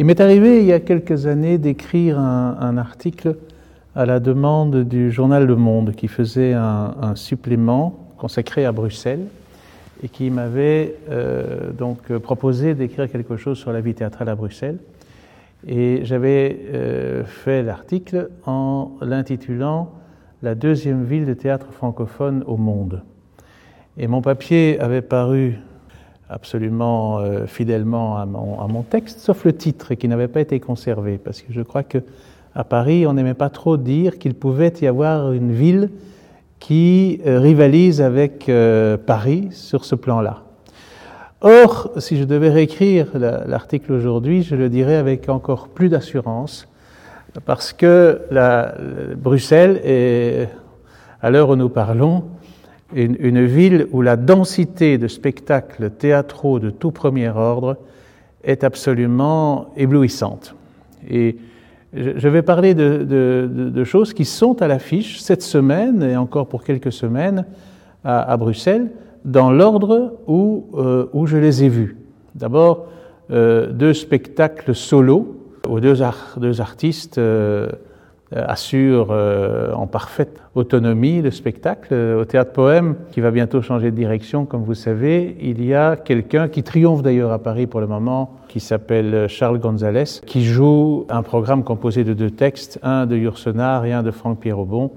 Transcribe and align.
Il 0.00 0.04
m'est 0.04 0.20
arrivé 0.20 0.60
il 0.60 0.64
y 0.64 0.72
a 0.72 0.78
quelques 0.78 1.26
années 1.26 1.58
d'écrire 1.58 2.20
un, 2.20 2.76
article 2.76 3.34
à 3.96 4.06
la 4.06 4.20
demande 4.20 4.84
du 4.84 5.10
journal 5.10 5.44
Le 5.44 5.56
Monde 5.56 5.92
qui 5.92 6.06
faisait 6.06 6.52
un, 6.52 7.16
supplément 7.16 7.98
consacré 8.16 8.64
à 8.64 8.70
Bruxelles 8.70 9.26
et 10.04 10.08
qui 10.08 10.30
m'avait 10.30 10.94
euh, 11.10 11.72
donc 11.72 12.16
proposé 12.18 12.74
d'écrire 12.74 13.10
quelque 13.10 13.36
chose 13.36 13.58
sur 13.58 13.72
la 13.72 13.80
vie 13.80 13.92
théâtrale 13.92 14.28
à 14.28 14.36
Bruxelles. 14.36 14.78
Et 15.66 16.02
j'avais 16.04 16.60
euh, 16.72 17.24
fait 17.24 17.64
l'article 17.64 18.30
en 18.46 18.92
l'intitulant 19.00 19.90
La 20.44 20.54
deuxième 20.54 21.02
ville 21.06 21.26
de 21.26 21.34
théâtre 21.34 21.72
francophone 21.72 22.44
au 22.46 22.56
monde. 22.56 23.02
Et 23.96 24.06
mon 24.06 24.22
papier 24.22 24.78
avait 24.78 25.02
paru 25.02 25.58
absolument 26.28 27.18
euh, 27.18 27.46
fidèlement 27.46 28.18
à 28.18 28.26
mon, 28.26 28.82
texte, 28.82 29.20
sauf 29.20 29.44
le 29.44 29.52
titre 29.52 29.94
qui 29.94 30.08
n'avait 30.08 30.28
pas 30.28 30.40
été 30.40 30.60
conservé, 30.60 31.18
parce 31.18 31.42
que 31.42 31.52
je 31.52 31.62
crois 31.62 31.82
que 31.82 31.98
à 32.54 32.64
Paris, 32.64 33.06
on 33.06 33.12
n'aimait 33.12 33.34
pas 33.34 33.50
trop 33.50 33.76
dire 33.76 34.18
qu'il 34.18 34.34
pouvait 34.34 34.72
y 34.80 34.86
avoir 34.86 35.32
une 35.32 35.52
ville 35.52 35.90
qui 36.58 37.20
euh, 37.26 37.38
rivalise 37.38 38.00
avec 38.02 38.50
Paris 39.06 39.48
sur 39.52 39.84
ce 39.84 39.94
plan-là. 39.94 40.42
Or, 41.40 41.92
si 41.98 42.16
je 42.16 42.24
devais 42.24 42.50
réécrire 42.50 43.06
l'article 43.14 43.92
aujourd'hui, 43.92 44.42
je 44.42 44.56
le 44.56 44.68
dirais 44.68 44.96
avec 44.96 45.28
encore 45.28 45.68
plus 45.68 45.88
d'assurance, 45.88 46.66
parce 47.44 47.72
que 47.72 48.22
la, 48.32 48.74
Bruxelles 49.16 49.80
est, 49.84 50.48
à 51.22 51.30
l'heure 51.30 51.50
où 51.50 51.56
nous 51.56 51.68
parlons, 51.68 52.24
une, 52.94 53.44
ville 53.44 53.86
où 53.92 54.02
la 54.02 54.16
densité 54.16 54.98
de 54.98 55.08
spectacles 55.08 55.90
théâtraux 55.90 56.58
de 56.58 56.70
tout 56.70 56.90
premier 56.90 57.28
ordre 57.28 57.76
est 58.44 58.64
absolument 58.64 59.72
éblouissante. 59.76 60.54
Et 61.08 61.36
je 61.92 62.28
vais 62.28 62.42
parler 62.42 62.74
de, 62.74 63.84
choses 63.84 64.12
qui 64.14 64.24
sont 64.24 64.62
à 64.62 64.68
l'affiche 64.68 65.20
cette 65.20 65.42
semaine 65.42 66.02
et 66.02 66.16
encore 66.16 66.48
pour 66.48 66.64
quelques 66.64 66.92
semaines 66.92 67.44
à, 68.04 68.36
Bruxelles, 68.36 68.90
dans 69.24 69.50
l'ordre 69.50 70.18
où, 70.26 70.66
euh, 70.74 71.06
où, 71.12 71.26
je 71.26 71.36
les 71.36 71.64
ai 71.64 71.68
vus. 71.68 71.96
D'abord, 72.34 72.86
euh, 73.30 73.72
deux 73.72 73.92
spectacles 73.92 74.74
solo 74.74 75.38
deux, 75.76 75.94
deux 76.38 76.60
artistes 76.60 77.18
euh, 77.18 77.68
assurent 78.32 79.10
en 79.74 79.86
parfaite 79.86 80.42
autonomie 80.54 81.22
le 81.22 81.30
spectacle. 81.30 81.94
Au 81.94 82.24
Théâtre 82.24 82.52
Poème, 82.52 82.96
qui 83.10 83.20
va 83.20 83.30
bientôt 83.30 83.62
changer 83.62 83.90
de 83.90 83.96
direction, 83.96 84.44
comme 84.44 84.64
vous 84.64 84.74
savez, 84.74 85.36
il 85.40 85.64
y 85.64 85.74
a 85.74 85.96
quelqu'un 85.96 86.48
qui 86.48 86.62
triomphe 86.62 87.02
d'ailleurs 87.02 87.32
à 87.32 87.38
Paris 87.38 87.66
pour 87.66 87.80
le 87.80 87.86
moment, 87.86 88.36
qui 88.48 88.60
s'appelle 88.60 89.28
Charles 89.28 89.58
Gonzalez, 89.58 90.20
qui 90.26 90.44
joue 90.44 91.06
un 91.08 91.22
programme 91.22 91.64
composé 91.64 92.04
de 92.04 92.12
deux 92.12 92.30
textes, 92.30 92.78
un 92.82 93.06
de 93.06 93.16
Yourcenar 93.16 93.84
et 93.86 93.92
un 93.92 94.02
de 94.02 94.10
Franck 94.10 94.40
Pierrobon, 94.40 94.92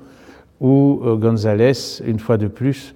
où 0.60 1.02
Gonzalez, 1.18 2.02
une 2.06 2.20
fois 2.20 2.38
de 2.38 2.48
plus, 2.48 2.96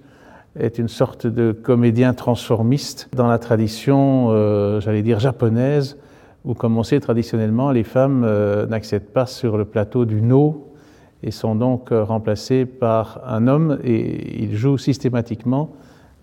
est 0.59 0.77
une 0.79 0.87
sorte 0.87 1.27
de 1.27 1.51
comédien 1.51 2.13
transformiste 2.13 3.09
dans 3.15 3.27
la 3.27 3.39
tradition, 3.39 4.27
euh, 4.29 4.79
j'allais 4.79 5.01
dire, 5.01 5.19
japonaise, 5.19 5.97
où, 6.45 6.53
comme 6.53 6.77
on 6.77 6.83
sait 6.83 6.99
traditionnellement, 6.99 7.71
les 7.71 7.83
femmes 7.83 8.23
euh, 8.23 8.65
n'accèdent 8.67 9.09
pas 9.09 9.25
sur 9.25 9.57
le 9.57 9.65
plateau 9.65 10.05
du 10.05 10.21
no 10.21 10.71
et 11.23 11.31
sont 11.31 11.55
donc 11.55 11.91
euh, 11.91 12.03
remplacées 12.03 12.65
par 12.65 13.21
un 13.27 13.47
homme 13.47 13.79
et 13.83 14.43
il 14.43 14.55
joue 14.55 14.77
systématiquement 14.77 15.71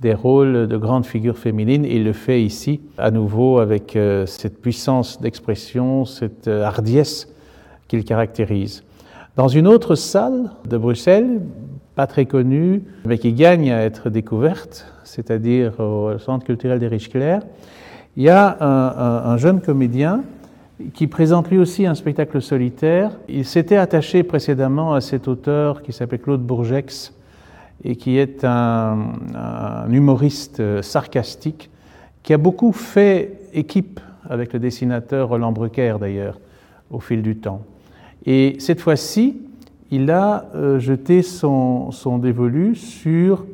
des 0.00 0.14
rôles 0.14 0.66
de 0.66 0.76
grandes 0.76 1.06
figures 1.06 1.38
féminines 1.38 1.84
et 1.84 1.96
il 1.96 2.04
le 2.04 2.12
fait 2.12 2.42
ici 2.42 2.80
à 2.98 3.10
nouveau 3.10 3.58
avec 3.58 3.96
cette 4.26 4.60
puissance 4.60 5.20
d'expression, 5.20 6.04
cette 6.04 6.48
hardiesse 6.48 7.28
qu'il 7.86 8.04
caractérise. 8.04 8.82
Dans 9.36 9.46
une 9.46 9.68
autre 9.68 9.94
salle 9.94 10.50
de 10.68 10.76
Bruxelles, 10.76 11.40
pas 11.94 12.06
très 12.06 12.26
connue, 12.26 12.82
mais 13.04 13.18
qui 13.18 13.32
gagne 13.32 13.70
à 13.70 13.82
être 13.82 14.10
découverte, 14.10 14.86
c'est-à-dire 15.04 15.78
au 15.78 16.18
Centre 16.18 16.44
culturel 16.44 16.78
des 16.78 16.88
Riches-Clairs, 16.88 17.42
il 18.16 18.24
y 18.24 18.28
a 18.28 18.56
un, 18.60 19.36
jeune 19.38 19.60
comédien 19.60 20.22
qui 20.92 21.06
présente 21.06 21.50
lui 21.50 21.58
aussi 21.58 21.86
un 21.86 21.94
spectacle 21.94 22.42
solitaire. 22.42 23.12
Il 23.28 23.46
s'était 23.46 23.76
attaché 23.76 24.22
précédemment 24.22 24.94
à 24.94 25.00
cet 25.00 25.28
auteur 25.28 25.82
qui 25.82 25.92
s'appelle 25.92 26.20
Claude 26.20 26.42
Bourgex 26.42 27.14
et 27.84 27.96
qui 27.96 28.18
est 28.18 28.44
un, 28.44 29.14
humoriste 29.88 30.82
sarcastique 30.82 31.70
qui 32.22 32.34
a 32.34 32.38
beaucoup 32.38 32.72
fait 32.72 33.38
équipe 33.54 33.98
avec 34.28 34.52
le 34.52 34.58
dessinateur 34.58 35.28
Roland 35.28 35.52
Brucker 35.52 35.96
d'ailleurs 35.98 36.38
au 36.90 37.00
fil 37.00 37.22
du 37.22 37.36
temps. 37.36 37.62
Et 38.26 38.56
cette 38.58 38.80
fois-ci, 38.80 39.40
il 39.90 40.10
a 40.10 40.46
euh, 40.54 40.78
jeté 40.78 41.22
son, 41.22 41.90
dévolu 42.20 42.74
sur 42.74 43.44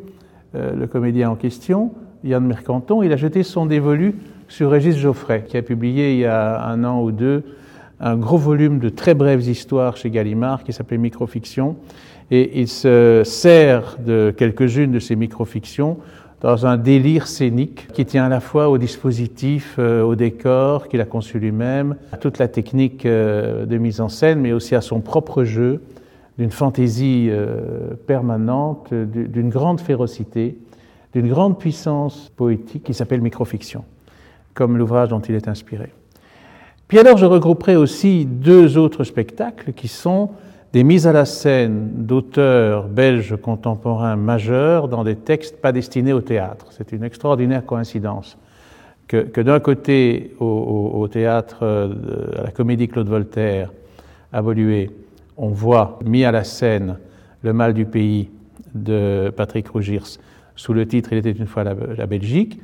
euh, 0.55 0.75
le 0.75 0.87
comédien 0.87 1.31
en 1.31 1.37
question, 1.37 1.93
Yann 2.25 2.45
Mercanton, 2.45 3.03
il 3.03 3.13
a 3.13 3.17
jeté 3.17 3.43
son 3.43 3.67
dévolu 3.67 4.15
sur 4.49 4.71
Régis 4.71 4.97
Geoffrey, 4.97 5.45
qui 5.47 5.57
a 5.57 5.63
publié 5.63 6.15
il 6.15 6.19
y 6.19 6.25
a 6.27 6.65
un 6.67 6.85
an 6.85 7.03
ou 7.03 7.13
deux 7.13 7.45
un 8.01 8.17
gros 8.17 8.39
volume 8.39 8.79
de 8.79 8.89
très 8.89 9.15
brèves 9.15 9.49
histoires 9.49 9.97
chez 9.97 10.11
Gallimard 10.11 10.63
qui 10.65 10.73
s'appelait 10.73 10.99
Microfiction. 10.99 11.77
Et 12.31 12.61
il 12.61 12.69
se 12.69 13.23
sert 13.25 13.97
de 14.05 14.33
quelques-unes 14.37 14.93
de 14.93 14.99
ces 14.99 15.17
microfictions 15.17 15.99
dans 16.41 16.67
un 16.67 16.77
délire 16.77 17.27
scénique 17.27 17.89
qui 17.93 18.05
tient 18.05 18.27
à 18.27 18.29
la 18.29 18.41
fois 18.41 18.69
au 18.69 18.79
dispositif, 18.79 19.75
euh, 19.79 20.03
au 20.03 20.15
décor 20.15 20.87
qu'il 20.87 21.01
a 21.01 21.05
conçu 21.05 21.41
lui-même, 21.41 21.97
à 22.13 22.17
toute 22.17 22.39
la 22.39 22.47
technique 22.47 23.05
de 23.05 23.79
mise 23.79 24.01
en 24.01 24.09
scène, 24.09 24.41
mais 24.41 24.53
aussi 24.53 24.77
à 24.77 24.81
son 24.81 25.01
propre 25.01 25.43
jeu, 25.43 25.81
d'une 26.39 26.53
fantaisie 26.53 27.27
euh, 27.31 27.95
permanente, 28.07 28.95
d'une 28.95 29.49
grande 29.49 29.81
férocité, 29.81 30.57
d'une 31.13 31.29
grande 31.29 31.59
puissance 31.59 32.31
poétique 32.37 32.85
qui 32.85 32.95
s'appelle 32.95 33.21
Microfiction, 33.21 33.85
comme 34.59 34.77
l'ouvrage 34.77 35.11
dont 35.11 35.21
il 35.21 35.37
est 35.37 35.47
inspiré. 35.47 35.93
Puis 36.89 36.99
alors 36.99 37.17
je 37.17 37.27
regrouperai 37.27 37.77
aussi 37.77 38.25
deux 38.25 38.77
autres 38.77 39.05
spectacles 39.05 39.73
qui 39.73 39.87
sont 39.87 40.31
des 40.73 40.83
mises 40.83 41.07
à 41.07 41.13
la 41.13 41.27
scène 41.27 41.91
d'auteurs 41.95 42.89
belges 42.89 43.37
contemporains 43.41 44.17
majeurs 44.17 44.89
dans 44.89 45.05
des 45.05 45.15
textes 45.15 45.61
pas 45.61 45.71
destinés 45.71 46.13
au 46.13 46.23
théâtre. 46.23 46.67
C'est 46.71 46.91
une 46.91 47.05
extraordinaire 47.05 47.65
coïncidence 47.65 48.37
que, 49.07 49.41
d'un 49.41 49.61
côté, 49.61 50.35
au, 50.41 51.09
théâtre, 51.09 51.59
euh, 51.63 51.95
à 52.37 52.43
la 52.43 52.51
comédie 52.51 52.89
Claude 52.89 53.09
Voltaire, 53.09 53.73
à 54.33 54.43
Volué, 54.43 54.91
on 55.37 55.49
voit 55.49 56.01
mis 56.05 56.25
à 56.25 56.33
la 56.33 56.43
scène 56.43 56.99
Le 57.43 57.53
mal 57.53 57.75
du 57.75 57.87
pays 57.87 58.29
de 58.75 59.33
Patrick 59.35 59.69
Rougirs 59.69 60.19
sous 60.57 60.73
le 60.75 60.85
titre 60.87 61.13
Il 61.13 61.19
était 61.19 61.31
une 61.31 61.47
fois 61.47 61.63
la, 61.65 62.07
Belgique. 62.07 62.61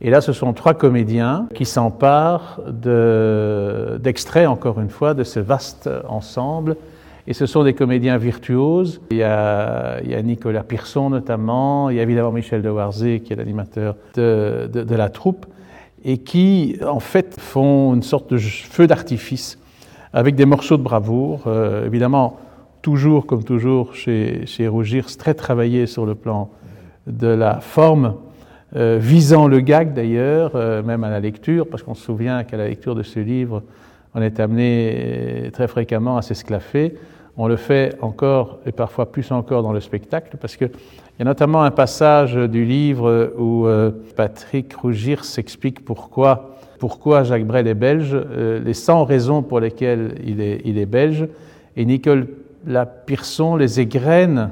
Et 0.00 0.10
là, 0.10 0.20
ce 0.20 0.32
sont 0.32 0.52
trois 0.52 0.74
comédiens 0.74 1.48
qui 1.54 1.64
s'emparent 1.64 2.60
d'extraits, 2.68 4.46
encore 4.46 4.80
une 4.80 4.90
fois, 4.90 5.14
de 5.14 5.24
ce 5.24 5.40
vaste 5.40 5.88
ensemble. 6.08 6.76
Et 7.28 7.32
ce 7.32 7.46
sont 7.46 7.64
des 7.64 7.74
comédiens 7.74 8.18
virtuoses. 8.18 9.00
Il 9.10 9.16
y 9.16 9.22
a, 9.22 10.00
Nicolas 10.22 10.62
Pearson 10.62 11.10
notamment, 11.10 11.90
il 11.90 11.96
y 11.96 12.00
a 12.00 12.02
évidemment 12.02 12.30
Michel 12.30 12.62
de 12.62 12.68
Warzé 12.68 13.20
qui 13.20 13.32
est 13.32 13.36
l'animateur 13.36 13.96
de, 14.14 14.94
la 14.94 15.08
troupe, 15.08 15.46
et 16.04 16.18
qui 16.18 16.78
en 16.86 17.00
fait 17.00 17.40
font 17.40 17.94
une 17.94 18.02
sorte 18.02 18.30
de 18.30 18.38
feu 18.38 18.86
d'artifice 18.86 19.58
avec 20.12 20.36
des 20.36 20.44
morceaux 20.44 20.76
de 20.76 20.82
bravoure, 20.82 21.42
euh, 21.46 21.84
évidemment, 21.84 22.38
toujours 22.80 23.26
comme 23.26 23.42
toujours 23.42 23.94
chez, 23.94 24.46
chez 24.46 24.68
Rougirs, 24.68 25.14
très 25.16 25.34
travaillé 25.34 25.86
sur 25.86 26.06
le 26.06 26.14
plan 26.14 26.48
de 27.06 27.26
la 27.26 27.60
forme, 27.60 28.14
euh, 28.74 28.98
visant 29.00 29.46
le 29.46 29.60
gag 29.60 29.94
d'ailleurs, 29.94 30.52
euh, 30.54 30.82
même 30.82 31.04
à 31.04 31.10
la 31.10 31.20
lecture, 31.20 31.68
parce 31.68 31.82
qu'on 31.82 31.94
se 31.94 32.04
souvient 32.04 32.42
qu'à 32.44 32.56
la 32.56 32.66
lecture 32.66 32.94
de 32.94 33.02
ce 33.02 33.20
livre, 33.20 33.62
on 34.14 34.22
est 34.22 34.40
amené 34.40 35.50
très 35.52 35.68
fréquemment 35.68 36.16
à 36.16 36.22
s'esclaffer. 36.22 36.94
On 37.36 37.48
le 37.48 37.56
fait 37.56 37.94
encore 38.00 38.58
et 38.64 38.72
parfois 38.72 39.12
plus 39.12 39.30
encore 39.30 39.62
dans 39.62 39.72
le 39.72 39.80
spectacle, 39.80 40.38
parce 40.40 40.56
qu'il 40.56 40.70
y 41.18 41.22
a 41.22 41.24
notamment 41.24 41.62
un 41.62 41.70
passage 41.70 42.34
du 42.34 42.64
livre 42.64 43.34
où 43.38 43.68
Patrick 44.16 44.72
Rougirs 44.74 45.26
s'explique 45.26 45.84
pourquoi 45.84 46.56
pourquoi 46.78 47.24
Jacques 47.24 47.46
Brel 47.46 47.66
est 47.66 47.74
belge, 47.74 48.12
euh, 48.14 48.60
les 48.60 48.74
100 48.74 49.04
raisons 49.04 49.42
pour 49.42 49.60
lesquelles 49.60 50.14
il 50.24 50.40
est, 50.40 50.60
il 50.64 50.78
est 50.78 50.86
belge, 50.86 51.26
et 51.76 51.84
Nicolas 51.84 52.86
Pearson 53.06 53.56
les 53.56 53.80
égrène 53.80 54.50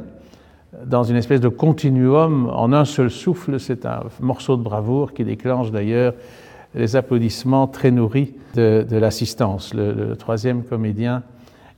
dans 0.87 1.05
une 1.05 1.17
espèce 1.17 1.41
de 1.41 1.49
continuum 1.49 2.49
en 2.53 2.73
un 2.73 2.85
seul 2.85 3.11
souffle. 3.11 3.59
C'est 3.61 3.87
un 3.87 4.05
morceau 4.21 4.57
de 4.57 4.63
bravoure 4.63 5.13
qui 5.13 5.25
déclenche 5.25 5.71
d'ailleurs 5.71 6.15
les 6.75 6.97
applaudissements 6.97 7.67
très 7.67 7.91
nourris 7.91 8.35
de, 8.55 8.87
l'assistance, 8.97 9.75
le, 9.75 10.15
troisième 10.17 10.65
comédien 10.65 11.23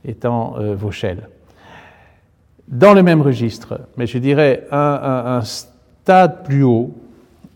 étant 0.05 0.55
euh, 0.57 0.75
Vauchel. 0.75 1.29
Dans 2.67 2.93
le 2.93 3.03
même 3.03 3.21
registre, 3.21 3.79
mais 3.95 4.07
je 4.07 4.17
dirais 4.17 4.67
un, 4.71 5.41
stade 5.41 6.43
plus 6.43 6.63
haut, 6.63 6.93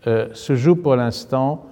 euh, 0.06 0.28
se 0.32 0.54
joue 0.54 0.76
pour 0.76 0.96
l'instant 0.96 1.66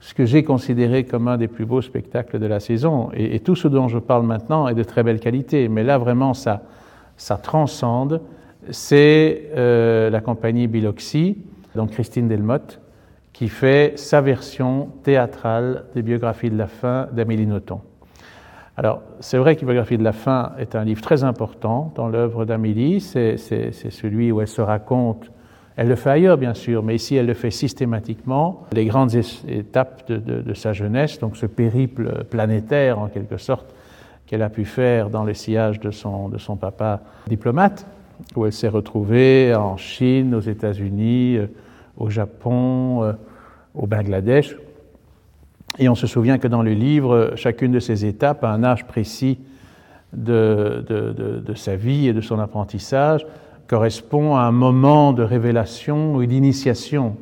ce 0.00 0.14
que 0.14 0.26
j'ai 0.26 0.42
considéré 0.42 1.04
comme 1.04 1.28
un 1.28 1.36
des 1.36 1.46
plus 1.46 1.64
beaux 1.64 1.80
spectacles 1.80 2.38
de 2.38 2.46
la 2.46 2.58
saison. 2.58 3.10
Et, 3.14 3.38
tout 3.40 3.54
ce 3.54 3.68
dont 3.68 3.86
je 3.86 3.98
parle 3.98 4.26
maintenant 4.26 4.66
est 4.66 4.74
de 4.74 4.82
très 4.82 5.02
belle 5.02 5.20
qualité, 5.20 5.68
mais 5.68 5.84
là 5.84 5.96
vraiment 5.96 6.34
ça 6.34 6.60
transcende. 7.42 8.20
C'est 8.70 9.50
euh, 9.56 10.10
la 10.10 10.20
compagnie 10.20 10.68
Biloxi, 10.68 11.38
donc 11.74 11.90
Christine 11.90 12.28
Delmotte, 12.28 12.80
qui 13.32 13.48
fait 13.48 13.94
sa 13.96 14.20
version 14.20 14.90
théâtrale 15.02 15.86
des 15.94 16.02
biographies 16.02 16.50
de 16.50 16.56
la 16.56 16.66
fin 16.68 17.08
d'Amélie 17.12 17.46
Nothomb. 17.46 17.80
Alors, 18.76 19.02
c'est 19.20 19.36
vrai 19.36 19.56
que 19.56 19.64
Biographie 19.64 19.98
de 19.98 20.04
la 20.04 20.12
fin 20.12 20.52
est 20.58 20.74
un 20.74 20.84
livre 20.84 21.02
très 21.02 21.24
important 21.24 21.92
dans 21.94 22.08
l'œuvre 22.08 22.44
d'Amélie. 22.44 23.00
C'est 23.00 23.36
celui 23.36 24.32
où 24.32 24.40
elle 24.40 24.48
se 24.48 24.62
raconte, 24.62 25.30
elle 25.76 25.88
le 25.88 25.94
fait 25.94 26.10
ailleurs 26.10 26.36
bien 26.36 26.54
sûr, 26.54 26.82
mais 26.82 26.94
ici 26.94 27.16
elle 27.16 27.26
le 27.26 27.34
fait 27.34 27.50
systématiquement, 27.50 28.64
les 28.72 28.84
grandes 28.86 29.14
étapes 29.14 30.10
de, 30.10 30.54
sa 30.54 30.72
jeunesse, 30.72 31.18
donc 31.18 31.36
ce 31.36 31.46
périple 31.46 32.24
planétaire 32.24 32.98
en 32.98 33.08
quelque 33.08 33.38
sorte 33.38 33.74
qu'elle 34.26 34.42
a 34.42 34.50
pu 34.50 34.64
faire 34.64 35.10
dans 35.10 35.24
le 35.24 35.34
sillage 35.34 35.80
de 35.80 35.90
son, 35.90 36.28
de 36.28 36.38
son 36.38 36.56
papa 36.56 37.00
diplomate, 37.26 37.86
où 38.36 38.46
elle 38.46 38.52
s'est 38.52 38.68
retrouvée 38.68 39.54
en 39.54 39.76
Chine, 39.76 40.34
aux 40.34 40.40
États-Unis, 40.40 41.36
euh, 41.36 41.46
au 41.96 42.10
Japon, 42.10 43.02
euh, 43.02 43.12
au 43.74 43.86
Bangladesh. 43.86 44.56
Et 45.78 45.88
on 45.88 45.94
se 45.94 46.06
souvient 46.06 46.38
que 46.38 46.48
dans 46.48 46.62
le 46.62 46.72
livre, 46.72 47.32
chacune 47.36 47.72
de 47.72 47.80
ces 47.80 48.04
étapes, 48.04 48.44
à 48.44 48.50
un 48.50 48.62
âge 48.62 48.86
précis 48.86 49.38
de, 50.12 50.84
de, 50.86 51.54
sa 51.54 51.76
vie 51.76 52.08
et 52.08 52.12
de 52.12 52.20
son 52.20 52.38
apprentissage, 52.38 53.26
correspond 53.68 54.36
à 54.36 54.42
un 54.42 54.52
moment 54.52 55.14
de 55.14 55.22
révélation 55.22 56.14
ou 56.14 56.26
d'initiation 56.26 57.16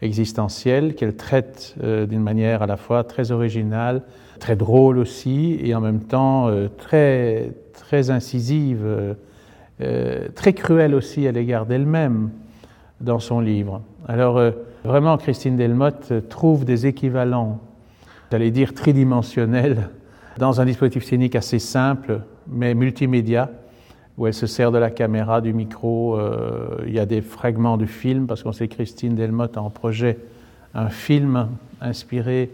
existentielle 0.00 0.94
qu'elle 0.94 1.14
traite 1.14 1.74
euh, 1.82 2.06
d'une 2.06 2.22
manière 2.22 2.62
à 2.62 2.66
la 2.66 2.78
fois 2.78 3.04
très 3.04 3.32
originale, 3.32 4.00
très 4.38 4.56
drôle 4.56 4.96
aussi, 4.96 5.58
et 5.62 5.74
en 5.74 5.82
même 5.82 6.00
temps 6.00 6.48
très, 6.78 7.52
très 7.74 8.10
incisive, 8.10 8.86
euh, 9.80 10.28
très 10.34 10.52
cruelle 10.52 10.94
aussi 10.94 11.26
à 11.26 11.32
l'égard 11.32 11.66
d'elle-même 11.66 12.30
dans 13.00 13.18
son 13.18 13.40
livre. 13.40 13.82
Alors 14.06 14.40
vraiment, 14.84 15.16
Christine 15.16 15.56
Delmotte 15.56 16.28
trouve 16.28 16.64
des 16.64 16.86
équivalents 16.86 17.60
j'allais 18.30 18.50
dire 18.50 18.74
tridimensionnelle, 18.74 19.90
dans 20.38 20.60
un 20.60 20.64
dispositif 20.64 21.04
scénique 21.04 21.34
assez 21.34 21.58
simple, 21.58 22.20
mais 22.48 22.74
multimédia, 22.74 23.50
où 24.16 24.26
elle 24.26 24.34
se 24.34 24.46
sert 24.46 24.70
de 24.70 24.78
la 24.78 24.90
caméra, 24.90 25.40
du 25.40 25.52
micro. 25.52 26.16
Euh, 26.18 26.82
il 26.86 26.92
y 26.92 26.98
a 26.98 27.06
des 27.06 27.22
fragments 27.22 27.76
de 27.76 27.86
films, 27.86 28.26
parce 28.26 28.42
qu'on 28.42 28.52
sait 28.52 28.68
Christine 28.68 29.14
Delmotte 29.14 29.56
a 29.56 29.62
en 29.62 29.70
projet 29.70 30.18
un 30.74 30.88
film 30.88 31.48
inspiré 31.80 32.50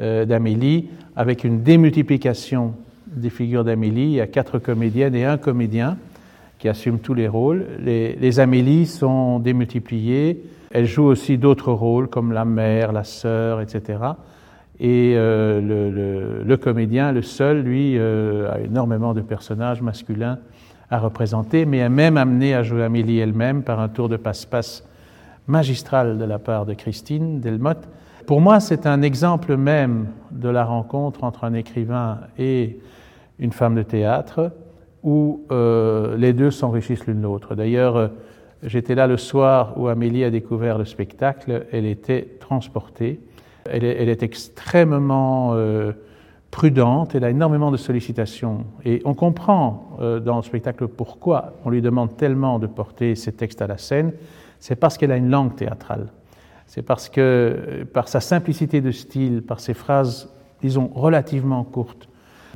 euh, 0.00 0.24
d'Amélie, 0.24 0.88
avec 1.16 1.42
une 1.42 1.62
démultiplication 1.62 2.74
des 3.08 3.30
figures 3.30 3.64
d'Amélie. 3.64 4.02
Il 4.02 4.10
y 4.12 4.20
a 4.20 4.26
quatre 4.26 4.58
comédiennes 4.58 5.14
et 5.14 5.24
un 5.24 5.38
comédien 5.38 5.96
qui 6.58 6.68
assument 6.68 6.98
tous 6.98 7.14
les 7.14 7.28
rôles. 7.28 7.66
Les, 7.78 8.14
les 8.16 8.40
Amélies 8.40 8.86
sont 8.86 9.38
démultipliées. 9.38 10.42
Elles 10.70 10.86
jouent 10.86 11.04
aussi 11.04 11.38
d'autres 11.38 11.72
rôles, 11.72 12.08
comme 12.08 12.32
la 12.32 12.44
mère, 12.44 12.92
la 12.92 13.04
sœur, 13.04 13.60
etc. 13.60 13.98
Et 14.78 15.14
euh, 15.16 15.60
le, 15.60 16.42
le, 16.44 16.56
comédien, 16.56 17.12
le 17.12 17.22
seul, 17.22 17.62
lui, 17.62 17.96
euh, 17.96 18.52
a 18.52 18.60
énormément 18.60 19.14
de 19.14 19.22
personnages 19.22 19.80
masculins 19.80 20.38
à 20.90 20.98
représenter, 20.98 21.64
mais 21.64 21.82
a 21.82 21.88
même 21.88 22.16
amené 22.16 22.54
à 22.54 22.62
jouer 22.62 22.84
Amélie 22.84 23.18
elle-même 23.18 23.62
par 23.62 23.80
un 23.80 23.88
tour 23.88 24.08
de 24.08 24.16
passe-passe 24.16 24.84
magistral 25.46 26.18
de 26.18 26.24
la 26.24 26.38
part 26.38 26.66
de 26.66 26.74
Christine 26.74 27.40
Delmotte. 27.40 27.88
Pour 28.26 28.40
moi, 28.40 28.60
c'est 28.60 28.86
un 28.86 29.02
exemple 29.02 29.56
même 29.56 30.08
de 30.30 30.48
la 30.48 30.64
rencontre 30.64 31.24
entre 31.24 31.44
un 31.44 31.54
écrivain 31.54 32.18
et 32.38 32.78
une 33.38 33.52
femme 33.52 33.74
de 33.74 33.82
théâtre, 33.82 34.52
où 35.06 35.46
euh, 35.50 36.18
les 36.18 36.34
deux 36.34 36.50
s'enrichissent 36.50 37.06
l'une 37.06 37.22
l'autre. 37.22 37.54
D'ailleurs, 37.54 38.10
j'étais 38.62 38.94
là 38.94 39.06
le 39.06 39.16
soir 39.16 39.78
où 39.78 39.88
Amélie 39.88 40.24
a 40.24 40.30
découvert 40.30 40.76
le 40.76 40.84
spectacle, 40.84 41.66
elle 41.72 41.86
était 41.86 42.36
transportée. 42.40 43.20
Elle 43.70 43.84
est, 43.84 44.22
extrêmement 44.22 45.50
euh, 45.54 45.92
prudente, 46.50 47.14
elle 47.14 47.24
a 47.24 47.30
énormément 47.30 47.70
de 47.70 47.76
sollicitations. 47.76 48.64
Et 48.84 49.02
on 49.04 49.14
comprend 49.14 49.96
euh, 50.00 50.20
dans 50.20 50.36
le 50.36 50.42
spectacle 50.42 50.88
pourquoi 50.88 51.54
on 51.64 51.70
lui 51.70 51.82
demande 51.82 52.16
tellement 52.16 52.58
de 52.58 52.66
porter 52.66 53.14
ses 53.14 53.32
textes 53.32 53.62
à 53.62 53.66
la 53.66 53.78
scène. 53.78 54.12
C'est 54.60 54.76
parce 54.76 54.96
qu'elle 54.98 55.12
a 55.12 55.16
une 55.16 55.30
langue 55.30 55.54
théâtrale. 55.54 56.06
C'est 56.66 56.82
parce 56.82 57.08
que, 57.08 57.20
euh, 57.20 57.84
par 57.84 58.08
sa 58.08 58.20
simplicité 58.20 58.80
de 58.80 58.90
style, 58.90 59.42
par 59.42 59.60
ses 59.60 59.74
phrases, 59.74 60.32
disons, 60.62 60.90
relativement 60.94 61.62
courtes, 61.64 62.08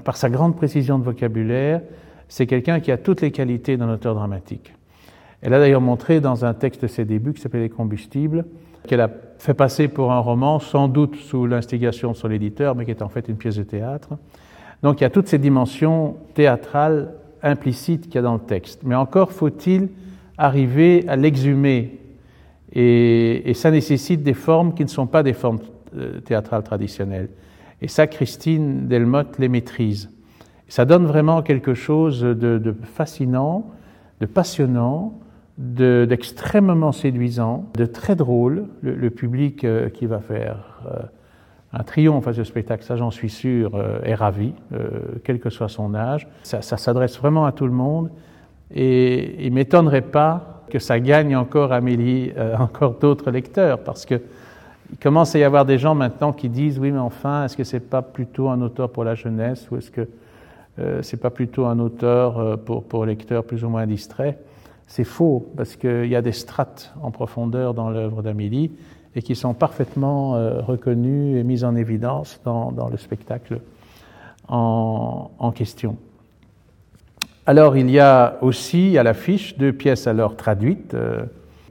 par 0.05 0.17
sa 0.17 0.31
grande 0.31 0.57
précision 0.57 0.99
de 0.99 1.05
vocabulaire, 1.05 1.83
c'est 2.31 2.47
quelqu'un 2.47 2.81
qui 2.81 2.93
a 2.93 2.97
toutes 2.97 3.21
les 3.21 3.33
qualités 3.33 3.77
d'un 3.77 3.93
auteur 3.93 4.15
dramatique. 4.15 4.73
Elle 5.43 5.53
a 5.53 5.59
d'ailleurs 5.59 5.81
montré 5.81 6.21
dans 6.21 6.45
un 6.45 6.55
texte 6.55 6.83
de 6.83 6.87
ses 6.87 7.05
débuts 7.05 7.35
qui 7.35 7.41
s'appelait 7.41 7.63
Les 7.63 7.69
combustibles, 7.69 8.45
qu'elle 8.87 9.01
a 9.01 9.11
fait 9.39 9.53
passer 9.53 9.89
pour 9.89 10.13
un 10.13 10.21
roman, 10.21 10.61
sans 10.61 10.89
doute 10.89 11.17
sous 11.17 11.47
l'instigation 11.47 12.13
de 12.13 12.17
son 12.17 12.31
éditeur, 12.31 12.77
mais 12.77 12.85
qui 12.85 12.93
est 12.93 13.03
en 13.03 13.09
fait 13.09 13.29
une 13.29 13.37
pièce 13.37 13.57
de 13.57 13.65
théâtre. 13.65 14.11
Donc 14.83 15.01
il 15.01 15.05
y 15.05 15.07
a 15.07 15.11
toutes 15.11 15.27
ces 15.27 15.39
dimensions 15.39 16.17
théâtrales 16.35 17.13
implicites 17.43 18.05
qu'il 18.05 18.15
y 18.15 18.19
a 18.19 18.23
dans 18.23 18.35
le 18.35 18.41
texte. 18.41 18.83
Mais 18.85 18.95
encore 18.95 19.33
faut-il 19.33 19.89
arriver 20.39 21.05
à 21.09 21.17
l'exhumer. 21.17 21.99
Et, 22.73 23.53
ça 23.55 23.73
nécessite 23.73 24.23
des 24.23 24.35
formes 24.35 24.73
qui 24.75 24.85
ne 24.85 24.89
sont 24.89 25.09
pas 25.09 25.25
des 25.25 25.33
formes 25.33 25.59
euh, 25.97 26.21
théâtrales 26.21 26.63
traditionnelles. 26.63 27.29
Et 27.83 27.89
ça, 27.89 28.07
Christine 28.07 28.87
Delmotte 28.87 29.39
les 29.41 29.49
maîtrise. 29.49 30.09
Ça 30.71 30.87
donne 30.87 31.05
vraiment 31.05 31.43
quelque 31.43 31.75
chose 31.75 32.23
de 32.23 32.75
fascinant, 32.95 33.67
de 34.21 34.27
passionnant, 34.27 35.13
d'extrêmement 35.61 36.93
séduisant, 36.93 37.67
de 37.77 37.85
très 37.85 38.17
drôle. 38.17 38.65
Le, 38.83 39.11
public 39.11 39.65
euh, 39.65 39.91
qui 39.91 40.07
va 40.07 40.21
faire 40.21 40.81
euh, 40.87 41.01
un 41.75 41.83
triomphe 41.83 42.27
à 42.27 42.33
ce 42.33 42.45
spectacle, 42.45 42.83
ça 42.83 42.97
j'en 42.97 43.11
suis 43.11 43.29
sûr, 43.29 43.75
euh, 43.75 44.01
est 44.03 44.15
ravi, 44.15 44.55
quel 45.23 45.39
que 45.39 45.51
soit 45.51 45.69
son 45.69 45.95
âge. 45.95 46.27
Ça, 46.43 46.63
s'adresse 46.63 47.19
vraiment 47.19 47.45
à 47.45 47.53
tout 47.53 47.67
le 47.67 47.73
monde 47.73 48.11
et 48.75 49.45
il 49.47 49.53
m'étonnerait 49.53 50.01
pas 50.01 50.65
que 50.71 50.79
ça 50.79 50.99
gagne 50.99 51.37
encore 51.37 51.73
Amélie, 51.73 52.33
encore 52.59 52.95
d'autres 52.95 53.31
lecteurs, 53.31 53.81
parce 53.81 54.07
que 54.07 54.21
il 54.93 54.99
commence 54.99 55.37
à 55.37 55.39
y 55.39 55.45
avoir 55.45 55.65
des 55.65 55.79
gens 55.79 55.95
maintenant 55.95 56.33
qui 56.33 56.49
disent 56.49 56.81
oui 56.81 56.91
mais 56.91 56.99
enfin 56.99 57.45
est-ce 57.45 57.57
que 57.57 57.63
c'est 57.63 57.79
pas 57.79 58.03
plutôt 58.03 58.49
un 58.49 58.61
auteur 58.61 58.91
pour 58.91 59.05
la 59.05 59.15
jeunesse 59.15 59.69
ou 59.71 59.77
est-ce 59.77 59.91
que 59.91 60.09
c'est 61.03 61.21
pas 61.21 61.31
plutôt 61.31 61.67
un 61.67 61.79
auteur 61.79 62.59
pour, 62.61 62.85
pour 62.85 63.05
lecteurs 63.05 63.45
plus 63.45 63.65
ou 63.65 63.69
moins 63.69 63.87
distraits 63.87 64.39
c'est 64.91 65.05
faux, 65.05 65.49
parce 65.57 65.77
qu'il 65.77 66.07
y 66.07 66.17
a 66.17 66.21
des 66.21 66.33
strates 66.33 66.93
en 67.01 67.13
profondeur 67.13 67.75
dans 67.75 67.91
l'œuvre 67.91 68.23
d'Amélie 68.23 68.73
et 69.15 69.23
qui 69.23 69.37
sont 69.37 69.55
parfaitement 69.55 70.35
euh, 70.35 70.61
reconnues 70.61 71.39
et 71.39 71.45
mises 71.45 71.63
en 71.63 71.77
évidence 71.77 72.41
dans, 72.45 72.89
le 72.91 72.97
spectacle 72.97 73.61
en, 74.49 75.53
question. 75.55 75.97
Alors 77.47 77.77
il 77.77 77.89
y 77.89 78.01
a 78.01 78.39
aussi 78.43 78.99
à 78.99 79.05
l'affiche 79.05 79.57
deux 79.57 79.73
pièces 79.73 80.09
alors 80.09 80.35
traduites, 80.35 80.95
euh, 80.95 81.23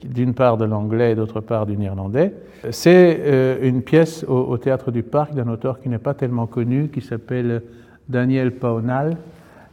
d'une 0.01 0.33
part 0.33 0.55
de 0.55 0.63
l'anglais 0.63 1.11
et 1.11 1.15
d'autre 1.15 1.41
part 1.41 1.65
du 1.65 1.75
néerlandais. 1.75 2.33
C'est 2.71 3.19
euh, 3.19 3.57
une 3.61 3.81
pièce 3.81 4.23
au, 4.29 4.57
Théâtre 4.57 4.91
du 4.91 5.03
Parc 5.03 5.33
d'un 5.33 5.49
auteur 5.49 5.81
qui 5.81 5.89
n'est 5.89 5.97
pas 5.97 6.13
tellement 6.13 6.47
connu, 6.47 6.87
qui 6.87 7.01
s'appelle 7.01 7.63
Daniel 8.09 8.55
Paunal, 8.55 9.17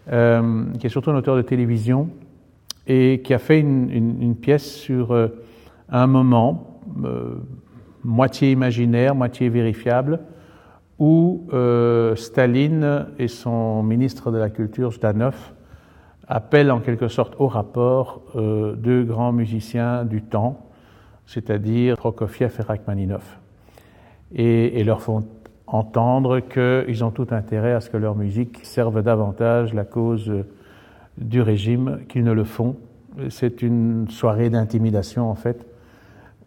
qui 0.06 0.86
est 0.86 0.88
surtout 0.88 1.10
un 1.10 1.16
auteur 1.16 1.36
de 1.36 1.42
télévision, 1.42 2.08
et 2.86 3.20
qui 3.24 3.34
a 3.34 3.38
fait 3.38 3.60
une, 3.60 4.36
pièce 4.36 4.74
sur 4.74 5.12
euh, 5.12 5.28
un 5.88 6.06
moment, 6.06 6.80
euh, 7.04 7.36
moitié 8.04 8.52
imaginaire, 8.52 9.14
moitié 9.14 9.48
vérifiable, 9.48 10.20
où 10.98 11.46
euh, 11.52 12.14
Staline 12.16 13.06
et 13.18 13.28
son 13.28 13.82
ministre 13.82 14.30
de 14.30 14.38
la 14.38 14.50
Culture, 14.50 14.92
Zdanov, 14.92 15.52
appellent 16.28 16.70
en 16.70 16.80
quelque 16.80 17.08
sorte 17.08 17.34
au 17.38 17.46
rapport 17.46 18.22
deux 18.34 19.04
grands 19.04 19.32
musiciens 19.32 20.04
du 20.04 20.22
temps, 20.22 20.70
c'est-à-dire 21.24 21.96
Prokofiev 21.96 22.52
et 22.58 22.62
Rachmaninoff, 22.62 23.38
et, 24.34 24.80
et 24.80 24.82
leur 24.82 25.02
font 25.02 25.24
entendre 25.66 26.40
qu'ils 26.40 27.04
ont 27.04 27.10
tout 27.10 27.28
intérêt 27.30 27.72
à 27.72 27.80
ce 27.80 27.90
que 27.90 27.96
leur 27.96 28.14
musique 28.14 28.60
serve 28.62 29.02
davantage 29.02 29.74
la 29.74 29.84
cause 29.84 30.32
du 31.18 31.40
régime 31.40 32.00
qu'ils 32.08 32.24
ne 32.24 32.32
le 32.32 32.44
font. 32.44 32.76
C'est 33.30 33.62
une 33.62 34.08
soirée 34.08 34.50
d'intimidation 34.50 35.30
en 35.30 35.34
fait, 35.34 35.66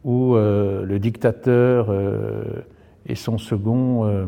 où 0.03 0.35
euh, 0.35 0.85
le 0.85 0.99
dictateur 0.99 1.87
euh, 1.89 2.43
et 3.05 3.15
son 3.15 3.37
second 3.37 4.05
euh, 4.05 4.25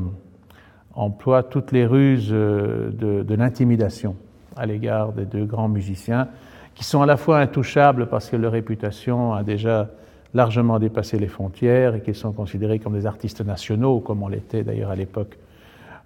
emploient 0.93 1.43
toutes 1.43 1.71
les 1.71 1.86
ruses 1.86 2.31
de, 2.31 3.25
l'intimidation 3.29 4.15
à 4.57 4.65
l'égard 4.65 5.13
des 5.13 5.25
deux 5.25 5.45
grands 5.45 5.69
musiciens, 5.69 6.27
qui 6.75 6.83
sont 6.83 7.01
à 7.01 7.05
la 7.05 7.17
fois 7.17 7.39
intouchables 7.39 8.07
parce 8.07 8.29
que 8.29 8.36
leur 8.36 8.51
réputation 8.51 9.33
a 9.33 9.43
déjà 9.43 9.89
largement 10.33 10.79
dépassé 10.79 11.19
les 11.19 11.27
frontières 11.27 11.95
et 11.95 12.01
qu'ils 12.01 12.15
sont 12.15 12.31
considérés 12.31 12.79
comme 12.79 12.93
des 12.93 13.05
artistes 13.05 13.41
nationaux, 13.45 14.00
comme 14.00 14.23
on 14.23 14.27
l'était 14.27 14.63
d'ailleurs 14.63 14.91
à 14.91 14.95
l'époque 14.95 15.38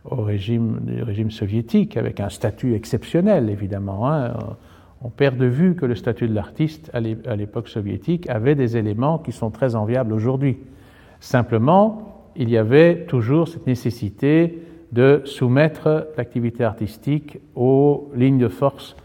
au 0.06 0.22
régime, 0.22 0.80
du 0.82 1.04
régime 1.04 1.32
soviétique, 1.32 1.98
avec 1.98 2.20
un 2.20 2.30
statut 2.30 2.76
exceptionnel 2.76 3.50
évidemment. 3.50 4.12
Hein. 4.12 4.34
On 5.02 5.10
perd 5.10 5.38
de 5.38 5.46
vue 5.46 5.76
que 5.76 5.86
le 5.86 5.96
statut 5.96 6.28
de 6.28 6.34
l'artiste 6.34 6.90
à 6.94 7.36
l'époque 7.36 7.68
soviétique 7.68 8.30
avait 8.30 8.56
des 8.56 8.78
éléments 8.78 9.20
qui 9.20 9.32
sont 9.32 9.52
très 9.52 9.76
enviables 9.76 10.14
aujourd'hui. 10.14 10.58
Simplement, 11.20 12.32
il 12.36 12.50
y 12.50 12.58
avait 12.58 13.06
toujours 13.06 13.48
cette 13.48 13.68
nécessité 13.68 14.64
de 14.92 15.22
soumettre 15.26 16.08
l'activité 16.18 16.64
artistique 16.64 17.40
aux 17.56 18.10
lignes 18.16 18.38
de 18.38 18.48
force 18.48 18.96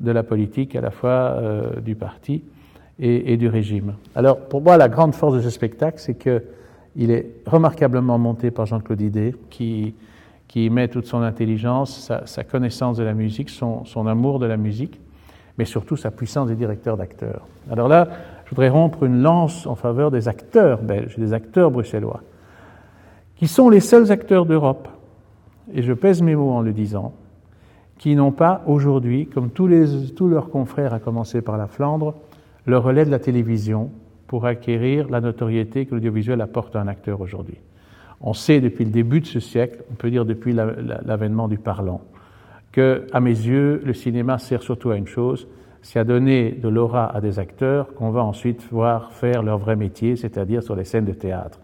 de 0.00 0.10
la 0.10 0.22
politique, 0.22 0.76
à 0.76 0.80
la 0.80 0.90
fois 0.90 1.10
euh, 1.10 1.80
du 1.80 1.94
parti 1.94 2.42
et, 3.00 3.36
du 3.36 3.48
régime. 3.48 3.94
Alors, 4.14 4.38
pour 4.48 4.60
moi, 4.60 4.76
la 4.76 4.88
grande 4.88 5.14
force 5.14 5.34
de 5.34 5.40
ce 5.40 5.50
spectacle, 5.50 5.98
c'est 5.98 6.18
qu'il 6.18 7.10
est 7.10 7.30
remarquablement 7.46 8.18
monté 8.18 8.50
par 8.50 8.66
Jean-Claude 8.66 9.00
Idé, 9.00 9.34
qui, 9.50 9.94
qui 10.48 10.68
met 10.70 10.88
toute 10.88 11.06
son 11.06 11.22
intelligence, 11.22 12.10
sa, 12.24 12.44
connaissance 12.44 12.96
de 12.96 13.04
la 13.04 13.14
musique, 13.14 13.50
son, 13.50 14.06
amour 14.06 14.38
de 14.40 14.46
la 14.46 14.56
musique, 14.56 15.00
mais 15.58 15.64
surtout 15.64 15.96
sa 15.96 16.10
puissance 16.10 16.48
de 16.48 16.54
directeur 16.54 16.96
d'acteurs. 16.96 17.46
Alors 17.70 17.88
là, 17.88 18.08
je 18.44 18.50
voudrais 18.50 18.68
rompre 18.68 19.04
une 19.04 19.22
lance 19.22 19.66
en 19.66 19.74
faveur 19.74 20.10
des 20.10 20.26
acteurs 20.26 20.82
belges, 20.82 21.16
des 21.18 21.32
acteurs 21.32 21.70
bruxellois, 21.70 22.22
qui 23.36 23.46
sont 23.46 23.68
les 23.68 23.80
seuls 23.80 24.10
acteurs 24.10 24.46
d'Europe, 24.46 24.88
et 25.72 25.82
je 25.82 25.92
pèse 25.92 26.22
mes 26.22 26.34
mots 26.34 26.52
en 26.52 26.62
le 26.62 26.72
disant, 26.72 27.12
qui 27.98 28.16
n'ont 28.16 28.32
pas 28.32 28.62
aujourd'hui, 28.66 29.26
comme 29.26 29.50
tous 29.50 29.68
leurs 29.68 30.50
confrères, 30.50 30.94
à 30.94 30.98
commencer 30.98 31.42
par 31.42 31.58
la 31.58 31.66
Flandre, 31.66 32.14
le 32.68 32.76
relais 32.76 33.06
de 33.06 33.10
la 33.10 33.18
télévision 33.18 33.90
pour 34.26 34.44
acquérir 34.44 35.08
la 35.08 35.22
notoriété 35.22 35.86
que 35.86 35.94
l'audiovisuel 35.94 36.40
apporte 36.42 36.76
à 36.76 36.80
un 36.80 36.86
acteur 36.86 37.20
aujourd'hui. 37.22 37.56
On 38.20 38.34
sait 38.34 38.60
depuis 38.60 38.84
le 38.84 38.90
début 38.90 39.20
de 39.20 39.26
ce 39.26 39.40
siècle, 39.40 39.84
on 39.90 39.94
peut 39.94 40.10
dire 40.10 40.26
depuis 40.26 40.52
l'avènement 40.52 41.48
du 41.48 41.56
parlant, 41.56 42.02
que, 42.70 43.06
à 43.12 43.20
mes 43.20 43.30
yeux, 43.30 43.80
le 43.84 43.94
cinéma 43.94 44.36
sert 44.36 44.62
surtout 44.62 44.90
à 44.90 44.96
une 44.96 45.06
chose, 45.06 45.48
c'est 45.80 45.98
à 45.98 46.04
donner 46.04 46.50
de 46.50 46.68
l'aura 46.68 47.06
à 47.06 47.22
des 47.22 47.38
acteurs 47.38 47.94
qu'on 47.94 48.10
va 48.10 48.22
ensuite 48.22 48.68
voir 48.70 49.12
faire 49.12 49.42
leur 49.42 49.56
vrai 49.56 49.74
métier, 49.74 50.16
c'est-à-dire 50.16 50.62
sur 50.62 50.76
les 50.76 50.84
scènes 50.84 51.06
de 51.06 51.12
théâtre. 51.12 51.60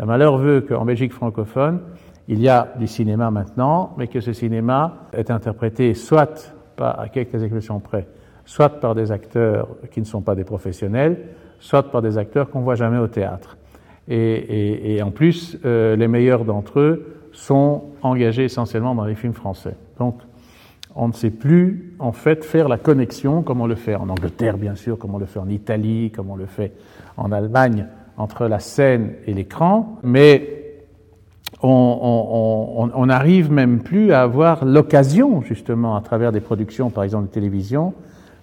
Le 0.00 0.06
malheur 0.06 0.36
veut 0.36 0.62
qu'en 0.62 0.84
Belgique 0.84 1.12
francophone, 1.12 1.80
il 2.26 2.40
y 2.40 2.48
a 2.48 2.72
du 2.76 2.88
cinéma 2.88 3.30
maintenant, 3.30 3.94
mais 3.98 4.08
que 4.08 4.20
ce 4.20 4.32
cinéma 4.32 5.06
est 5.12 5.30
interprété 5.30 5.94
soit, 5.94 6.52
pas 6.74 6.90
à 6.90 7.08
quelques 7.08 7.40
exceptions 7.40 7.78
près, 7.78 8.08
soit 8.50 8.80
par 8.80 8.96
des 8.96 9.12
acteurs 9.12 9.68
qui 9.92 10.00
ne 10.00 10.04
sont 10.04 10.22
pas 10.22 10.34
des 10.34 10.42
professionnels, 10.42 11.18
soit 11.60 11.84
par 11.84 12.02
des 12.02 12.18
acteurs 12.18 12.50
qu'on 12.50 12.62
voit 12.62 12.74
jamais 12.74 12.98
au 12.98 13.06
théâtre. 13.06 13.56
Et, 14.08 15.00
en 15.04 15.12
plus, 15.12 15.56
euh, 15.64 15.94
les 15.94 16.08
meilleurs 16.08 16.44
d'entre 16.44 16.80
eux 16.80 17.28
sont 17.30 17.84
engagés 18.02 18.42
essentiellement 18.42 18.96
dans 18.96 19.04
les 19.04 19.14
films 19.14 19.34
français. 19.34 19.76
Donc, 20.00 20.16
on 20.96 21.06
ne 21.06 21.12
sait 21.12 21.30
plus 21.30 21.94
en 22.00 22.10
fait 22.10 22.44
faire 22.44 22.68
la 22.68 22.76
connexion 22.76 23.42
comme 23.42 23.60
on 23.60 23.68
le 23.68 23.76
fait 23.76 23.94
en 23.94 24.08
Angleterre, 24.08 24.58
bien 24.58 24.74
sûr, 24.74 24.98
comme 24.98 25.14
on 25.14 25.18
le 25.18 25.26
fait 25.26 25.38
en 25.38 25.48
Italie, 25.48 26.10
comme 26.10 26.28
on 26.28 26.36
le 26.36 26.46
fait 26.46 26.72
en 27.16 27.30
Allemagne, 27.30 27.86
entre 28.16 28.48
la 28.48 28.58
scène 28.58 29.12
et 29.28 29.32
l'écran, 29.32 30.00
mais 30.02 30.56
on 31.62 33.04
n'arrive 33.06 33.52
même 33.52 33.80
plus 33.80 34.12
à 34.12 34.22
avoir 34.22 34.64
l'occasion, 34.64 35.40
justement, 35.40 35.94
à 35.94 36.00
travers 36.00 36.32
des 36.32 36.40
productions, 36.40 36.90
par 36.90 37.04
exemple 37.04 37.28
de 37.28 37.32
télévision, 37.32 37.94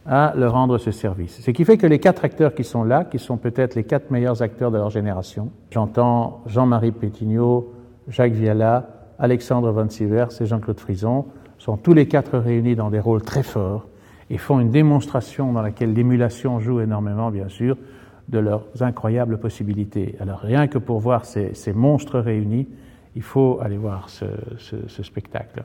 à 0.08 0.34
leur 0.36 0.54
rendre 0.54 0.78
ce 0.78 0.92
service. 0.92 1.42
Ce 1.42 1.52
qui 1.52 1.66
fait 1.66 1.78
que 1.78 1.86
les 1.86 2.00
quatre 2.00 2.24
acteurs 2.24 2.56
qui 2.56 2.64
sont 2.64 2.84
là, 2.84 3.04
qui 3.04 3.20
sont 3.20 3.38
peut-être 3.38 3.76
les 3.76 3.84
quatre 3.84 4.10
meilleurs 4.10 4.42
acteurs 4.42 4.72
de 4.72 4.78
leur 4.78 4.90
génération, 4.90 5.52
j'entends 5.70 6.44
Jean-Marie 6.46 6.94
Pétignot, 6.94 7.74
Jacques 8.08 8.32
Viala, 8.32 8.88
Alexandre 9.20 9.72
Van 9.72 9.90
Sivers 9.90 10.30
et 10.40 10.46
Jean-Claude 10.46 10.80
Frison, 10.80 11.26
sont 11.58 11.76
tous 11.76 11.94
les 11.94 12.08
quatre 12.08 12.38
réunis 12.38 12.76
dans 12.76 12.90
des 12.90 13.00
rôles 13.00 13.22
très 13.22 13.44
forts 13.44 13.88
et 14.30 14.38
font 14.38 14.60
une 14.60 14.72
démonstration 14.72 15.52
dans 15.52 15.62
laquelle 15.62 15.94
l'émulation 15.94 16.60
joue 16.60 16.80
énormément, 16.80 17.30
bien 17.30 17.50
sûr, 17.50 17.78
de 18.30 18.40
leurs 18.40 18.66
incroyables 18.80 19.40
possibilités. 19.40 20.16
Alors 20.20 20.40
rien 20.40 20.68
que 20.68 20.78
pour 20.78 21.00
voir 21.00 21.26
ces, 21.26 21.74
monstres 21.74 22.20
réunis, 22.20 22.68
il 23.16 23.22
faut 23.24 23.60
aller 23.62 23.78
voir 23.78 24.10
ce 24.10 25.04
spectacle. 25.04 25.64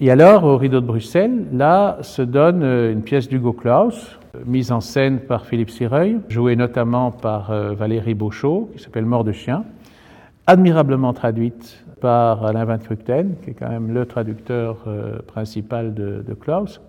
Et 0.00 0.10
alors, 0.10 0.42
au 0.42 0.56
Rideau 0.56 0.80
de 0.80 0.86
Bruxelles, 0.86 1.44
là 1.52 1.98
se 2.00 2.20
donne 2.20 2.64
euh, 2.64 2.92
une 2.92 3.02
pièce 3.02 3.28
d'Hugo 3.28 3.52
Claus, 3.52 4.18
euh, 4.34 4.40
mise 4.44 4.72
en 4.72 4.80
scène 4.80 5.20
par 5.20 5.46
Philippe 5.46 5.70
Sireuil, 5.70 6.18
jouée 6.28 6.56
notamment 6.56 7.12
par 7.12 7.52
euh, 7.52 7.74
Valérie 7.74 8.14
Beauchot, 8.14 8.70
qui 8.74 8.82
s'appelle 8.82 9.06
Mort 9.06 9.22
de 9.22 9.30
chien, 9.30 9.64
admirablement 10.48 11.12
traduite 11.12 11.84
par 12.00 12.44
Alain 12.44 12.64
Van 12.64 12.78
Krukten, 12.78 13.36
qui 13.44 13.50
est 13.50 13.54
quand 13.54 13.68
même 13.68 13.94
le 13.94 14.04
traducteur 14.04 14.84
principal 15.26 15.94
de, 15.94 16.22
de 16.26 16.34
Klaus, 16.34 16.82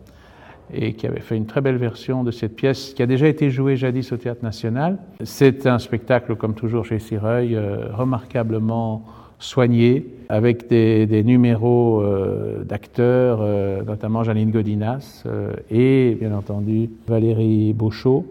et 0.73 0.93
qui 0.93 1.07
avait 1.07 1.21
fait 1.21 1.37
une 1.37 1.45
très 1.45 1.61
belle 1.61 1.77
version 1.77 2.23
de 2.23 2.31
cette 2.31 2.55
pièce 2.55 2.93
qui 2.93 3.03
a 3.03 3.05
déjà 3.05 3.27
été 3.27 3.49
jouée 3.49 3.77
jadis 3.77 4.11
au 4.11 4.17
Théâtre 4.17 4.43
National. 4.43 4.97
C'est 5.23 5.67
un 5.67 5.79
spectacle, 5.79 6.35
comme 6.35 6.53
toujours 6.53 6.83
chez 6.83 6.99
Sireuil, 6.99 7.57
remarquablement 7.93 9.05
soigné, 9.39 10.05
avec 10.29 10.67
des, 10.69 11.23
numéros 11.23 12.01
euh, 12.01 12.63
d'acteurs, 12.63 13.39
euh, 13.41 13.83
notamment 13.83 14.23
Janine 14.23 14.51
Godinas 14.51 15.23
euh, 15.25 15.53
et 15.69 16.17
bien 16.19 16.35
entendu 16.35 16.89
Valérie 17.07 17.73
Beauchot, 17.73 18.25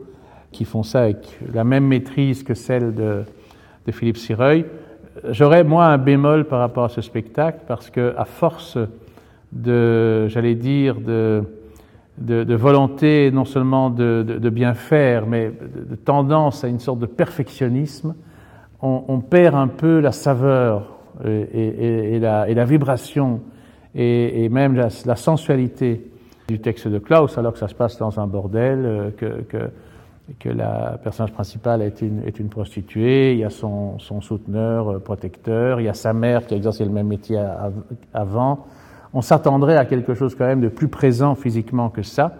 qui 0.50 0.64
font 0.64 0.82
ça 0.82 1.02
avec 1.02 1.38
la 1.52 1.64
même 1.64 1.86
maîtrise 1.86 2.42
que 2.42 2.54
celle 2.54 2.94
de, 2.94 3.22
de 3.86 3.92
Philippe 3.92 4.16
Sireuil. 4.16 4.64
J'aurais 5.30 5.62
moi 5.62 5.86
un 5.86 5.98
bémol 5.98 6.44
par 6.44 6.58
rapport 6.58 6.84
à 6.84 6.88
ce 6.88 7.00
spectacle 7.00 7.60
parce 7.68 7.90
que 7.90 8.14
à 8.16 8.24
force 8.24 8.78
de, 9.52 10.26
j'allais 10.28 10.56
dire, 10.56 10.96
de, 11.00 11.44
de, 12.18 12.54
volonté 12.54 13.30
non 13.32 13.44
seulement 13.44 13.90
de, 13.90 14.50
bien 14.50 14.74
faire, 14.74 15.26
mais 15.26 15.52
de, 15.90 15.94
tendance 15.94 16.64
à 16.64 16.68
une 16.68 16.80
sorte 16.80 16.98
de 16.98 17.06
perfectionnisme, 17.06 18.14
on, 18.82 19.04
on 19.06 19.20
perd 19.20 19.54
un 19.54 19.68
peu 19.68 20.00
la 20.00 20.10
saveur 20.10 20.93
et, 21.24 22.18
la, 22.18 22.64
vibration 22.64 23.40
et, 23.94 24.48
même 24.48 24.74
la, 24.74 25.16
sensualité 25.16 26.10
du 26.48 26.60
texte 26.60 26.88
de 26.88 26.98
Klaus, 26.98 27.38
alors 27.38 27.52
que 27.52 27.58
ça 27.58 27.68
se 27.68 27.74
passe 27.74 27.98
dans 27.98 28.20
un 28.20 28.26
bordel, 28.26 28.84
euh, 28.84 29.10
que, 29.16 29.44
que, 30.38 30.48
la 30.48 30.98
personnage 31.02 31.32
principal 31.32 31.82
est 31.82 32.00
une, 32.02 32.22
est 32.26 32.38
une 32.38 32.48
prostituée, 32.48 33.32
il 33.32 33.38
y 33.38 33.44
a 33.44 33.50
son, 33.50 33.98
son, 33.98 34.20
souteneur, 34.20 34.92
euh, 34.92 34.98
protecteur, 34.98 35.80
il 35.80 35.84
y 35.84 35.88
a 35.88 35.94
sa 35.94 36.12
mère 36.12 36.46
qui 36.46 36.54
a 36.54 36.56
exercé 36.56 36.84
le 36.84 36.90
même 36.90 37.06
métier 37.06 37.42
avant. 38.12 38.66
On 39.12 39.22
s'attendrait 39.22 39.76
à 39.76 39.84
quelque 39.84 40.14
chose 40.14 40.34
quand 40.34 40.46
même 40.46 40.60
de 40.60 40.68
plus 40.68 40.88
présent 40.88 41.34
physiquement 41.34 41.88
que 41.88 42.02
ça, 42.02 42.34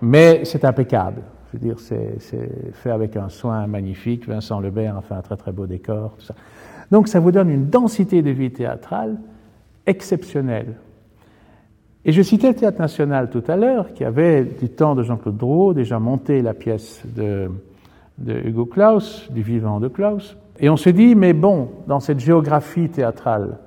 mais 0.00 0.44
c'est 0.44 0.64
impeccable. 0.64 1.22
Je 1.52 1.58
veux 1.58 1.64
dire, 1.64 1.80
c'est 1.80 2.18
fait 2.74 2.90
avec 2.90 3.16
un 3.16 3.30
soin 3.30 3.66
magnifique. 3.66 4.28
Vincent 4.28 4.60
Lebert 4.60 4.98
a 4.98 5.00
fait 5.00 5.14
un 5.14 5.22
très 5.22 5.36
très 5.36 5.50
beau 5.50 5.66
décor. 5.66 6.14
Tout 6.18 6.26
ça. 6.26 6.34
Donc 6.90 7.08
ça 7.08 7.20
vous 7.20 7.32
donne 7.32 7.50
une 7.50 7.66
densité 7.66 8.22
de 8.22 8.30
vie 8.30 8.50
théâtrale 8.50 9.16
exceptionnelle. 9.86 10.74
Et 12.04 12.12
je 12.12 12.22
citais 12.22 12.48
le 12.48 12.54
Théâtre 12.54 12.80
National 12.80 13.28
tout 13.28 13.42
à 13.48 13.56
l'heure, 13.56 13.92
qui 13.92 14.04
avait, 14.04 14.44
du 14.44 14.68
temps 14.68 14.94
de 14.94 15.02
Jean-Claude 15.02 15.36
Drouot, 15.36 15.74
déjà 15.74 15.98
monté 15.98 16.40
la 16.40 16.54
pièce 16.54 17.02
de, 17.04 17.50
Hugo 18.26 18.66
Claus, 18.66 19.28
du 19.30 19.42
vivant 19.42 19.80
de 19.80 19.88
Claus. 19.88 20.36
Et 20.60 20.70
on 20.70 20.76
se 20.76 20.90
dit, 20.90 21.14
mais 21.14 21.32
bon, 21.32 21.68
dans 21.86 22.00
cette 22.00 22.20
géographie 22.20 22.88
théâtrale, 22.88 23.58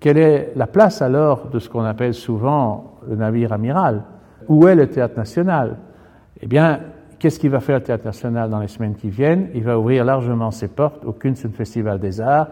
quelle 0.00 0.18
est 0.18 0.52
la 0.54 0.66
place 0.66 1.02
alors 1.02 1.48
de 1.48 1.58
ce 1.58 1.68
qu'on 1.68 1.84
appelle 1.84 2.14
souvent 2.14 2.98
le 3.08 3.16
navire 3.16 3.52
amiral? 3.52 4.02
Où 4.48 4.68
est 4.68 4.74
le 4.74 4.88
Théâtre 4.88 5.16
National? 5.16 5.76
Eh 6.40 6.46
bien, 6.46 6.80
qu'est-ce 7.18 7.38
qu'il 7.38 7.50
va 7.50 7.60
faire 7.60 7.78
le 7.78 7.84
Théâtre 7.84 8.04
National 8.04 8.50
dans 8.50 8.60
les 8.60 8.68
semaines 8.68 8.94
qui 8.94 9.10
viennent? 9.10 9.48
Il 9.54 9.64
va 9.64 9.78
ouvrir 9.78 10.04
largement 10.04 10.50
ses 10.50 10.68
portes. 10.68 11.04
Au 11.04 11.12
Kunst 11.12 11.48
Festival 11.48 11.98
des 11.98 12.20
Arts, 12.20 12.48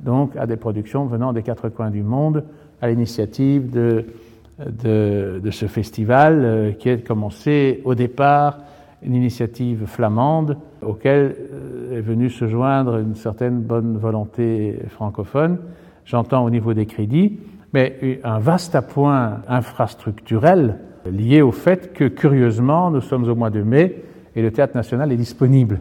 donc 0.00 0.36
à 0.36 0.46
des 0.46 0.56
productions 0.56 1.06
venant 1.06 1.32
des 1.32 1.42
quatre 1.42 1.68
coins 1.68 1.90
du 1.90 2.02
monde, 2.02 2.44
à 2.80 2.88
l'initiative 2.88 3.70
de, 3.70 4.04
ce 5.50 5.66
festival 5.66 6.44
euh, 6.44 6.72
qui 6.72 6.90
a 6.90 6.96
commencé 6.96 7.80
au 7.84 7.94
départ 7.94 8.58
une 9.02 9.14
initiative 9.14 9.86
flamande 9.86 10.56
auquel 10.82 11.36
euh, 11.52 11.98
est 11.98 12.00
venue 12.00 12.30
se 12.30 12.46
joindre 12.46 12.98
une 12.98 13.14
certaine 13.14 13.60
bonne 13.60 13.96
volonté 13.96 14.78
francophone, 14.88 15.58
j'entends 16.04 16.44
au 16.44 16.50
niveau 16.50 16.74
des 16.74 16.86
crédits, 16.86 17.38
mais 17.72 18.20
un 18.22 18.38
vaste 18.38 18.74
appoint 18.74 19.40
infrastructurel 19.48 20.78
lié 21.10 21.42
au 21.42 21.52
fait 21.52 21.92
que, 21.92 22.04
curieusement, 22.04 22.90
nous 22.90 23.00
sommes 23.00 23.28
au 23.28 23.34
mois 23.34 23.50
de 23.50 23.62
mai 23.62 24.02
et 24.36 24.42
le 24.42 24.50
Théâtre 24.50 24.76
national 24.76 25.12
est 25.12 25.16
disponible. 25.16 25.80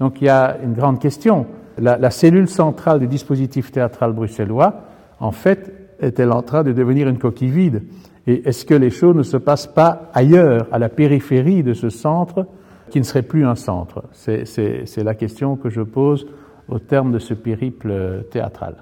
Donc 0.00 0.20
il 0.20 0.26
y 0.26 0.28
a 0.28 0.58
une 0.62 0.74
grande 0.74 1.00
question. 1.00 1.46
La, 1.78 2.10
cellule 2.10 2.48
centrale 2.48 3.00
du 3.00 3.06
dispositif 3.06 3.70
théâtral 3.70 4.12
bruxellois, 4.12 4.84
en 5.20 5.30
fait, 5.30 5.72
est-elle 6.00 6.32
en 6.32 6.42
train 6.42 6.62
de 6.62 6.72
devenir 6.72 7.08
une 7.08 7.18
coquille 7.18 7.50
vide? 7.50 7.82
Et 8.26 8.48
est-ce 8.48 8.64
que 8.64 8.74
les 8.74 8.90
choses 8.90 9.14
ne 9.14 9.22
se 9.22 9.36
passent 9.36 9.66
pas 9.66 10.10
ailleurs, 10.14 10.66
à 10.72 10.78
la 10.78 10.88
périphérie 10.88 11.62
de 11.62 11.74
ce 11.74 11.90
centre 11.90 12.46
qui 12.90 12.98
ne 12.98 13.04
serait 13.04 13.22
plus 13.22 13.44
un 13.46 13.54
centre? 13.54 14.04
C'est 14.12 15.04
la 15.04 15.14
question 15.14 15.56
que 15.56 15.68
je 15.68 15.82
pose 15.82 16.26
au 16.68 16.78
terme 16.78 17.12
de 17.12 17.18
ce 17.18 17.34
périple 17.34 18.24
théâtral. 18.30 18.76